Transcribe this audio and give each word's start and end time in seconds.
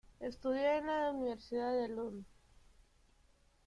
Estudió 0.19 0.65
en 0.67 0.87
la 0.87 1.11
Universidad 1.11 1.73
de 1.77 1.87
Lund. 1.89 2.25